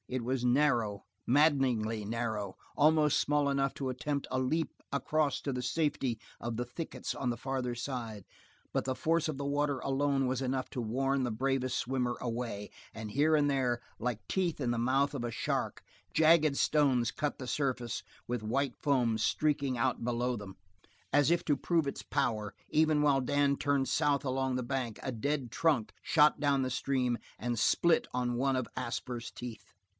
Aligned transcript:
It 0.09 0.25
was 0.25 0.43
narrow, 0.43 1.03
maddeningly 1.27 2.03
narrow, 2.03 2.57
almost 2.75 3.17
small 3.19 3.47
enough 3.49 3.73
to 3.75 3.87
attempt 3.87 4.27
a 4.31 4.39
leap 4.39 4.73
across 4.91 5.39
to 5.41 5.53
the 5.53 5.61
safety 5.61 6.19
of 6.39 6.57
the 6.57 6.65
thickets 6.65 7.15
on 7.15 7.29
the 7.29 7.37
farther 7.37 7.75
side, 7.75 8.25
but 8.73 8.83
the 8.83 8.95
force 8.95 9.29
of 9.29 9.37
the 9.37 9.45
water 9.45 9.79
alone 9.79 10.25
was 10.27 10.41
enough 10.41 10.69
to 10.71 10.81
warn 10.81 11.23
the 11.23 11.29
bravest 11.31 11.77
swimmer 11.77 12.17
away, 12.19 12.71
and 12.93 13.11
here 13.11 13.35
and 13.37 13.49
there, 13.49 13.79
like 13.99 14.19
teeth 14.27 14.59
in 14.59 14.71
the 14.71 14.79
mouth 14.79 15.13
of 15.13 15.21
the 15.21 15.31
shark, 15.31 15.81
jagged 16.13 16.57
stones 16.57 17.11
cut 17.11 17.37
the 17.37 17.47
surface 17.47 18.01
with 18.27 18.43
white 18.43 18.75
foam 18.81 19.17
streaking 19.19 19.77
out 19.77 20.03
below 20.03 20.35
them; 20.35 20.57
as 21.13 21.29
if 21.31 21.45
to 21.45 21.55
prove 21.55 21.87
its 21.87 22.01
power, 22.01 22.53
even 22.69 23.01
while 23.03 23.21
Dan 23.21 23.55
turned 23.55 23.87
South 23.87 24.25
along 24.25 24.55
the 24.55 24.63
bank 24.63 24.99
a 25.03 25.11
dead 25.11 25.51
trunk 25.51 25.93
shot 26.01 26.39
down 26.39 26.63
the 26.63 26.71
stream 26.71 27.17
and 27.37 27.57
split 27.57 28.07
on 28.13 28.33
one 28.33 28.55
of 28.57 28.65
the 28.65 28.77
Asper's 28.79 29.29
teeth. 29.31 29.73